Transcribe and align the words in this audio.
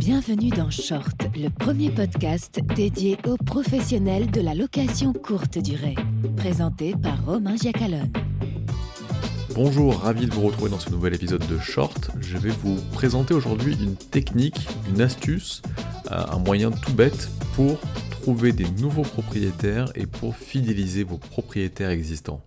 Bienvenue 0.00 0.48
dans 0.48 0.70
Short, 0.70 1.26
le 1.36 1.50
premier 1.50 1.90
podcast 1.90 2.58
dédié 2.74 3.18
aux 3.26 3.36
professionnels 3.36 4.30
de 4.30 4.40
la 4.40 4.54
location 4.54 5.12
courte 5.12 5.58
durée. 5.58 5.94
Présenté 6.38 6.94
par 6.94 7.22
Romain 7.26 7.54
Giacalone. 7.54 8.10
Bonjour, 9.54 9.98
ravi 9.98 10.24
de 10.24 10.32
vous 10.32 10.40
retrouver 10.40 10.70
dans 10.70 10.78
ce 10.78 10.88
nouvel 10.88 11.12
épisode 11.12 11.46
de 11.46 11.58
Short. 11.58 12.12
Je 12.18 12.38
vais 12.38 12.48
vous 12.48 12.78
présenter 12.94 13.34
aujourd'hui 13.34 13.76
une 13.78 13.94
technique, 13.94 14.68
une 14.88 15.02
astuce, 15.02 15.60
euh, 16.10 16.24
un 16.30 16.38
moyen 16.38 16.70
tout 16.70 16.94
bête 16.94 17.28
pour 17.54 17.78
trouver 18.10 18.52
des 18.52 18.70
nouveaux 18.70 19.02
propriétaires 19.02 19.92
et 19.94 20.06
pour 20.06 20.34
fidéliser 20.34 21.04
vos 21.04 21.18
propriétaires 21.18 21.90
existants. 21.90 22.40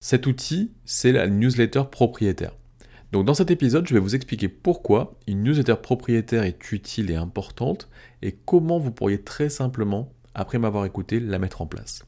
Cet 0.00 0.26
outil, 0.26 0.72
c'est 0.84 1.12
la 1.12 1.28
newsletter 1.28 1.84
propriétaire. 1.88 2.56
Dans 3.24 3.34
cet 3.34 3.50
épisode, 3.50 3.86
je 3.88 3.94
vais 3.94 4.00
vous 4.00 4.14
expliquer 4.14 4.48
pourquoi 4.48 5.12
une 5.26 5.42
newsletter 5.42 5.76
propriétaire 5.82 6.42
est 6.42 6.72
utile 6.72 7.10
et 7.10 7.16
importante 7.16 7.88
et 8.20 8.32
comment 8.32 8.78
vous 8.78 8.90
pourriez 8.90 9.22
très 9.22 9.48
simplement, 9.48 10.12
après 10.34 10.58
m'avoir 10.58 10.84
écouté, 10.84 11.18
la 11.18 11.38
mettre 11.38 11.62
en 11.62 11.66
place. 11.66 12.04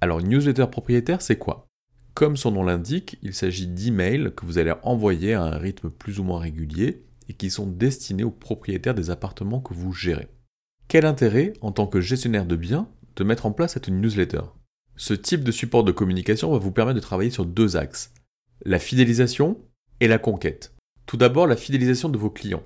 Alors 0.00 0.20
une 0.20 0.28
newsletter 0.28 0.66
propriétaire, 0.70 1.22
c'est 1.22 1.38
quoi? 1.38 1.66
Comme 2.14 2.36
son 2.36 2.52
nom 2.52 2.62
l'indique, 2.62 3.18
il 3.22 3.34
s'agit 3.34 3.66
d'emails 3.66 4.32
que 4.34 4.46
vous 4.46 4.58
allez 4.58 4.72
envoyer 4.82 5.34
à 5.34 5.42
un 5.42 5.58
rythme 5.58 5.90
plus 5.90 6.18
ou 6.18 6.24
moins 6.24 6.40
régulier 6.40 7.02
et 7.28 7.34
qui 7.34 7.50
sont 7.50 7.66
destinés 7.66 8.24
aux 8.24 8.30
propriétaires 8.30 8.94
des 8.94 9.10
appartements 9.10 9.60
que 9.60 9.74
vous 9.74 9.92
gérez. 9.92 10.28
Quel 10.88 11.04
intérêt, 11.04 11.52
en 11.60 11.72
tant 11.72 11.86
que 11.86 12.00
gestionnaire 12.00 12.46
de 12.46 12.56
biens, 12.56 12.88
de 13.16 13.24
mettre 13.24 13.44
en 13.44 13.52
place 13.52 13.74
cette 13.74 13.88
newsletter? 13.88 14.42
Ce 14.96 15.14
type 15.14 15.44
de 15.44 15.52
support 15.52 15.84
de 15.84 15.92
communication 15.92 16.50
va 16.50 16.58
vous 16.58 16.72
permettre 16.72 16.96
de 16.96 17.04
travailler 17.04 17.30
sur 17.30 17.44
deux 17.44 17.76
axes. 17.76 18.12
La 18.64 18.78
fidélisation 18.78 19.58
et 20.00 20.08
la 20.08 20.18
conquête. 20.18 20.74
Tout 21.06 21.16
d'abord, 21.16 21.46
la 21.46 21.56
fidélisation 21.56 22.08
de 22.08 22.18
vos 22.18 22.30
clients. 22.30 22.62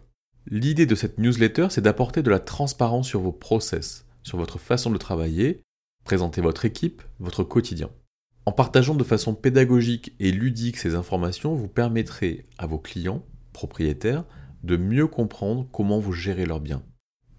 L'idée 0.46 0.86
de 0.86 0.94
cette 0.94 1.18
newsletter, 1.18 1.68
c'est 1.70 1.80
d'apporter 1.80 2.22
de 2.22 2.30
la 2.30 2.40
transparence 2.40 3.08
sur 3.08 3.20
vos 3.20 3.32
process, 3.32 4.04
sur 4.22 4.38
votre 4.38 4.58
façon 4.58 4.90
de 4.90 4.98
travailler, 4.98 5.62
présenter 6.04 6.40
votre 6.40 6.64
équipe, 6.64 7.02
votre 7.20 7.44
quotidien. 7.44 7.90
En 8.44 8.52
partageant 8.52 8.96
de 8.96 9.04
façon 9.04 9.34
pédagogique 9.34 10.14
et 10.18 10.32
ludique 10.32 10.76
ces 10.76 10.96
informations, 10.96 11.54
vous 11.54 11.68
permettrez 11.68 12.46
à 12.58 12.66
vos 12.66 12.78
clients, 12.78 13.24
propriétaires, 13.52 14.24
de 14.64 14.76
mieux 14.76 15.06
comprendre 15.06 15.68
comment 15.70 16.00
vous 16.00 16.12
gérez 16.12 16.46
leurs 16.46 16.60
biens. 16.60 16.82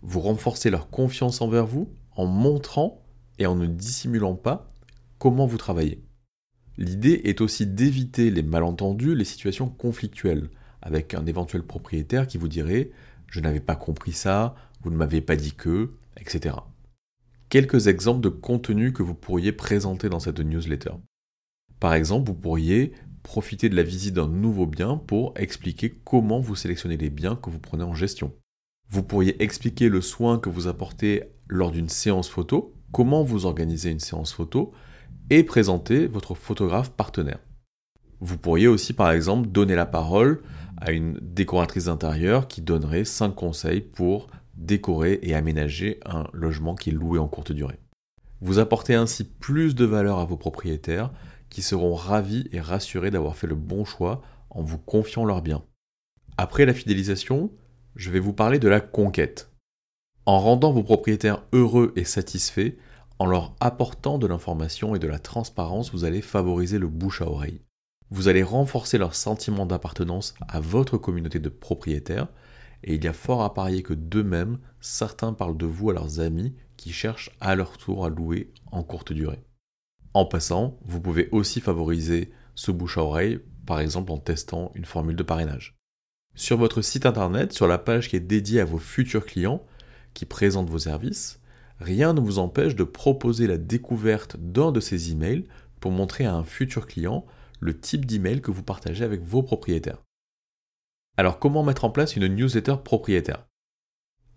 Vous 0.02 0.22
renforcez 0.22 0.70
leur 0.70 0.90
confiance 0.90 1.42
envers 1.42 1.66
vous 1.66 1.94
en 2.16 2.26
montrant 2.26 3.04
et 3.40 3.46
en 3.46 3.56
ne 3.56 3.66
dissimulant 3.66 4.36
pas 4.36 4.72
comment 5.18 5.46
vous 5.46 5.58
travaillez. 5.58 6.04
L'idée 6.78 7.22
est 7.26 7.42
aussi 7.42 7.68
d'éviter 7.68 8.32
les 8.32 8.44
malentendus, 8.44 9.16
les 9.16 9.26
situations 9.26 9.70
conflictuelles, 9.70 10.50
avec 10.82 11.14
un 11.14 11.26
éventuel 11.26 11.64
propriétaire 11.64 12.28
qui 12.28 12.38
vous 12.38 12.48
dirait 12.48 12.92
Je 13.28 13.40
n'avais 13.40 13.60
pas 13.60 13.76
compris 13.76 14.14
ça, 14.14 14.56
vous 14.82 14.90
ne 14.90 14.98
m'avez 14.98 15.22
pas 15.22 15.36
dit 15.36 15.54
que, 15.54 15.92
etc. 16.18 16.56
Quelques 17.50 17.88
exemples 17.88 18.22
de 18.22 18.30
contenu 18.30 18.94
que 18.94 19.04
vous 19.04 19.14
pourriez 19.14 19.52
présenter 19.52 20.10
dans 20.10 20.20
cette 20.20 20.40
newsletter. 20.40 20.94
Par 21.80 21.94
exemple, 21.94 22.28
vous 22.28 22.36
pourriez 22.36 22.94
profiter 23.22 23.70
de 23.70 23.76
la 23.76 23.84
visite 23.84 24.16
d'un 24.16 24.28
nouveau 24.28 24.66
bien 24.66 24.98
pour 24.98 25.34
expliquer 25.38 25.94
comment 26.04 26.40
vous 26.40 26.56
sélectionnez 26.56 26.98
les 26.98 27.10
biens 27.10 27.36
que 27.36 27.50
vous 27.50 27.60
prenez 27.60 27.84
en 27.84 27.94
gestion. 27.94 28.34
Vous 28.90 29.04
pourriez 29.04 29.42
expliquer 29.42 29.90
le 29.90 30.02
soin 30.02 30.40
que 30.40 30.50
vous 30.50 30.68
apportez 30.68 31.24
lors 31.48 31.72
d'une 31.72 31.90
séance 31.90 32.30
photo, 32.30 32.74
comment 32.92 33.24
vous 33.24 33.46
organisez 33.46 33.90
une 33.90 34.00
séance 34.00 34.34
photo, 34.34 34.72
et 35.34 35.44
présenter 35.44 36.06
votre 36.06 36.36
photographe 36.36 36.92
partenaire. 36.92 37.40
Vous 38.20 38.38
pourriez 38.38 38.68
aussi 38.68 38.94
par 38.94 39.10
exemple 39.10 39.50
donner 39.50 39.74
la 39.74 39.88
parole 39.88 40.42
à 40.78 40.92
une 40.92 41.18
décoratrice 41.22 41.86
d'intérieur 41.86 42.48
qui 42.48 42.62
donnerait 42.62 43.04
5 43.04 43.34
conseils 43.34 43.82
pour 43.82 44.28
décorer 44.54 45.20
et 45.24 45.34
aménager 45.34 46.00
un 46.06 46.26
logement 46.34 46.76
qui 46.76 46.92
est 46.92 46.94
loué 46.94 47.18
en 47.18 47.28
courte 47.28 47.52
durée. 47.52 47.80
Vous 48.42 48.60
apportez 48.60 48.94
ainsi 48.94 49.24
plus 49.24 49.74
de 49.74 49.86
valeur 49.86 50.20
à 50.20 50.26
vos 50.26 50.38
propriétaires 50.38 51.10
qui 51.50 51.64
seront 51.64 51.96
ravis 51.96 52.48
et 52.52 52.62
rassurés 52.62 53.10
d'avoir 53.10 53.36
fait 53.36 53.48
le 53.48 53.56
bon 53.56 53.86
choix 53.86 54.22
en 54.52 54.62
vous 54.62 54.78
confiant 54.78 55.26
leurs 55.26 55.42
biens. 55.42 55.64
Après 56.38 56.68
la 56.68 56.76
fidélisation, 56.76 57.50
je 57.96 58.12
vais 58.12 58.20
vous 58.20 58.34
parler 58.34 58.60
de 58.60 58.68
la 58.68 58.82
conquête. 58.82 59.50
En 60.28 60.40
rendant 60.40 60.72
vos 60.72 60.84
propriétaires 60.84 61.42
heureux 61.54 61.92
et 61.96 62.04
satisfaits, 62.04 62.74
en 63.24 63.26
leur 63.26 63.56
apportant 63.62 64.18
de 64.18 64.28
l'information 64.28 64.96
et 64.96 65.00
de 65.00 65.08
la 65.08 65.18
transparence, 65.18 65.94
vous 65.94 66.04
allez 66.04 66.22
favoriser 66.22 66.78
le 66.78 66.90
bouche 66.90 67.22
à 67.22 67.30
oreille. 67.30 67.62
Vous 68.10 68.28
allez 68.28 68.44
renforcer 68.44 68.98
leur 68.98 69.16
sentiment 69.16 69.66
d'appartenance 69.66 70.34
à 70.46 70.60
votre 70.60 70.98
communauté 70.98 71.40
de 71.40 71.48
propriétaires, 71.48 72.28
et 72.84 72.96
il 72.96 73.04
y 73.06 73.08
a 73.08 73.14
fort 73.14 73.42
à 73.42 73.54
parier 73.54 73.82
que 73.82 73.94
d'eux-mêmes, 73.94 74.58
certains 74.82 75.32
parlent 75.32 75.56
de 75.56 75.66
vous 75.66 75.90
à 75.90 75.94
leurs 75.94 76.20
amis 76.20 76.54
qui 76.76 76.92
cherchent 76.92 77.32
à 77.40 77.56
leur 77.56 77.78
tour 77.78 78.04
à 78.04 78.10
louer 78.10 78.52
en 78.74 78.84
courte 78.84 79.14
durée. 79.14 79.42
En 80.14 80.26
passant, 80.26 80.78
vous 80.84 81.00
pouvez 81.00 81.30
aussi 81.32 81.62
favoriser 81.62 82.30
ce 82.56 82.72
bouche 82.72 82.98
à 82.98 83.04
oreille, 83.04 83.40
par 83.66 83.80
exemple 83.80 84.12
en 84.12 84.18
testant 84.18 84.74
une 84.76 84.84
formule 84.84 85.16
de 85.16 85.24
parrainage. 85.24 85.78
Sur 86.36 86.58
votre 86.58 86.82
site 86.82 87.06
internet, 87.06 87.54
sur 87.54 87.68
la 87.68 87.78
page 87.78 88.10
qui 88.10 88.18
est 88.18 88.20
dédiée 88.20 88.60
à 88.60 88.66
vos 88.66 88.80
futurs 88.80 89.26
clients, 89.26 89.66
qui 90.14 90.26
présente 90.26 90.70
vos 90.70 90.80
services, 90.80 91.40
rien 91.84 92.14
ne 92.14 92.22
vous 92.22 92.40
empêche 92.40 92.76
de 92.76 92.84
proposer 92.84 93.46
la 93.46 93.58
découverte 93.58 94.38
d'un 94.38 94.72
de 94.72 94.80
ces 94.80 95.12
emails 95.12 95.46
pour 95.80 95.92
montrer 95.92 96.26
à 96.26 96.34
un 96.34 96.44
futur 96.44 96.88
client 96.88 97.26
le 97.60 97.78
type 97.80 98.06
d'email 98.06 98.42
que 98.42 98.52
vous 98.52 98.64
partagez 98.64 99.04
avec 99.04 99.22
vos 99.22 99.44
propriétaires. 99.44 100.02
Alors 101.18 101.40
comment 101.40 101.64
mettre 101.64 101.86
en 101.86 101.92
place 101.92 102.16
une 102.16 102.28
newsletter 102.28 102.78
propriétaire? 102.84 103.46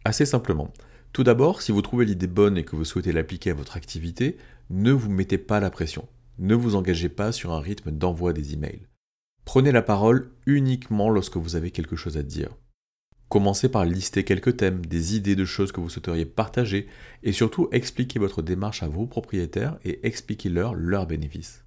Assez 0.04 0.26
simplement. 0.26 0.72
Tout 1.12 1.24
d'abord, 1.24 1.62
si 1.62 1.72
vous 1.72 1.82
trouvez 1.82 2.04
l'idée 2.04 2.26
bonne 2.26 2.58
et 2.58 2.64
que 2.64 2.76
vous 2.76 2.84
souhaitez 2.84 3.12
l'appliquer 3.12 3.50
à 3.50 3.54
votre 3.54 3.76
activité, 3.76 4.36
ne 4.68 4.92
vous 4.92 5.10
mettez 5.10 5.38
pas 5.38 5.60
la 5.60 5.70
pression. 5.70 6.06
Ne 6.38 6.54
vous 6.54 6.74
engagez 6.74 7.08
pas 7.08 7.32
sur 7.32 7.52
un 7.52 7.60
rythme 7.60 7.90
d'envoi 7.90 8.32
des 8.32 8.52
emails. 8.52 8.86
Prenez 9.44 9.72
la 9.72 9.82
parole 9.82 10.32
uniquement 10.44 11.08
lorsque 11.08 11.36
vous 11.38 11.56
avez 11.56 11.70
quelque 11.70 11.96
chose 11.96 12.18
à 12.18 12.22
dire. 12.22 12.50
Commencez 13.28 13.68
par 13.68 13.84
lister 13.84 14.22
quelques 14.22 14.56
thèmes, 14.56 14.86
des 14.86 15.16
idées 15.16 15.34
de 15.34 15.44
choses 15.44 15.72
que 15.72 15.80
vous 15.80 15.88
souhaiteriez 15.88 16.26
partager 16.26 16.86
et 17.24 17.32
surtout 17.32 17.68
expliquez 17.72 18.20
votre 18.20 18.40
démarche 18.40 18.84
à 18.84 18.88
vos 18.88 19.06
propriétaires 19.06 19.78
et 19.84 20.06
expliquez-leur 20.06 20.74
leurs 20.74 21.08
bénéfices. 21.08 21.64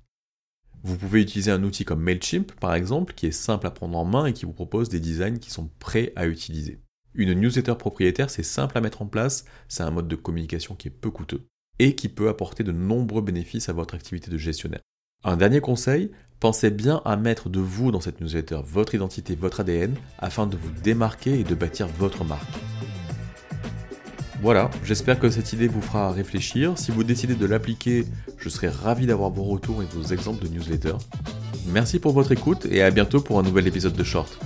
Vous 0.84 0.96
pouvez 0.96 1.22
utiliser 1.22 1.52
un 1.52 1.64
outil 1.64 1.84
comme 1.84 2.02
Mailchimp 2.02 2.54
par 2.62 2.74
exemple 2.74 3.14
qui 3.14 3.26
est 3.26 3.32
simple 3.32 3.68
à 3.68 3.72
prendre 3.72 3.98
en 3.98 4.06
main 4.06 4.28
et 4.28 4.34
qui 4.34 4.46
vous 4.46 4.54
propose 4.54 4.88
des 4.88 5.02
designs 5.02 5.40
qui 5.40 5.52
sont 5.52 5.70
prêts 5.80 6.14
à 6.16 6.28
utiliser. 6.28 6.80
Une 7.14 7.34
newsletter 7.34 7.76
propriétaire 7.76 8.30
c'est 8.30 8.44
simple 8.44 8.78
à 8.78 8.82
mettre 8.82 9.02
en 9.02 9.08
place, 9.08 9.44
c'est 9.68 9.84
un 9.84 9.92
mode 9.92 10.08
de 10.08 10.16
communication 10.16 10.76
qui 10.76 10.88
est 10.88 10.92
peu 10.92 11.12
coûteux 11.12 11.46
et 11.80 11.94
qui 11.96 12.08
peut 12.08 12.30
apporter 12.30 12.64
de 12.64 12.72
nombreux 12.72 13.22
bénéfices 13.22 13.68
à 13.68 13.74
votre 13.74 13.96
activité 13.96 14.32
de 14.32 14.38
gestionnaire. 14.38 14.82
Un 15.26 15.36
dernier 15.36 15.60
conseil, 15.60 16.12
pensez 16.40 16.70
bien 16.70 17.02
à 17.06 17.16
mettre 17.16 17.50
de 17.50 17.60
vous 17.60 17.92
dans 17.92 18.02
cette 18.02 18.22
newsletter 18.22 18.60
votre 18.66 18.96
identité, 18.96 19.36
votre 19.36 19.60
ADN, 19.60 19.96
afin 20.18 20.48
de 20.48 20.56
vous 20.58 20.72
démarquer 20.84 21.40
et 21.40 21.44
de 21.44 21.56
bâtir 21.56 21.88
votre 21.88 22.24
marque. 22.24 22.48
Voilà, 24.42 24.70
j'espère 24.86 25.20
que 25.20 25.30
cette 25.30 25.52
idée 25.52 25.68
vous 25.68 25.82
fera 25.82 26.12
réfléchir. 26.12 26.78
Si 26.78 26.92
vous 26.92 27.04
décidez 27.04 27.36
de 27.36 27.46
l'appliquer, 27.46 28.06
je 28.38 28.48
serai 28.48 28.70
ravi 28.70 29.06
d'avoir 29.06 29.30
vos 29.30 29.44
retours 29.44 29.84
et 29.84 29.86
vos 29.86 30.14
exemples 30.14 30.44
de 30.44 30.50
newsletter. 30.50 30.96
Merci 31.68 32.00
pour 32.00 32.14
votre 32.14 32.32
écoute 32.32 32.66
et 32.72 32.82
à 32.82 32.90
bientôt 32.90 33.20
pour 33.20 33.38
un 33.38 33.44
nouvel 33.44 33.68
épisode 33.68 33.94
de 33.94 34.04
Short. 34.04 34.40